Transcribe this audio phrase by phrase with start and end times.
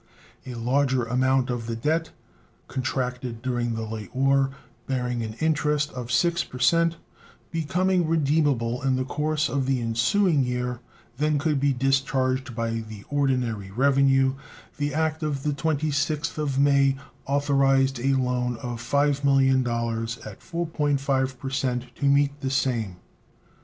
[0.47, 2.09] A larger amount of the debt
[2.67, 4.49] contracted during the late war,
[4.87, 6.95] bearing an interest of 6%,
[7.51, 10.79] becoming redeemable in the course of the ensuing year
[11.17, 14.33] than could be discharged by the ordinary revenue,
[14.77, 16.97] the act of the 26th of May
[17.27, 19.67] authorized a loan of $5 millions
[20.25, 22.95] at 4.5% to meet the same.